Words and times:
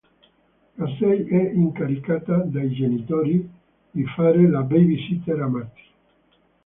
Casey 0.75 1.27
è 1.27 1.51
incaricata 1.51 2.37
dai 2.37 2.71
genitori 2.73 3.47
di 3.91 4.03
fare 4.07 4.49
la 4.49 4.61
baby-sitter 4.63 5.39
a 5.39 5.47
Marti. 5.47 5.81